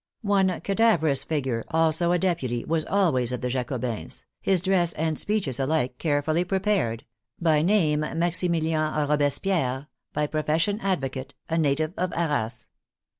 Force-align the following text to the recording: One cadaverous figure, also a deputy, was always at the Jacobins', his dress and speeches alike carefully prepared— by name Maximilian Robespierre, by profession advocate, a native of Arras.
One 0.23 0.61
cadaverous 0.61 1.23
figure, 1.23 1.63
also 1.69 2.11
a 2.11 2.17
deputy, 2.17 2.65
was 2.65 2.85
always 2.85 3.31
at 3.31 3.43
the 3.43 3.49
Jacobins', 3.51 4.25
his 4.41 4.59
dress 4.59 4.93
and 4.93 5.15
speeches 5.19 5.59
alike 5.59 5.99
carefully 5.99 6.43
prepared— 6.43 7.05
by 7.49 7.61
name 7.61 7.99
Maximilian 7.99 9.07
Robespierre, 9.07 9.89
by 10.11 10.25
profession 10.25 10.79
advocate, 10.81 11.35
a 11.49 11.59
native 11.59 11.93
of 11.97 12.11
Arras. 12.13 12.65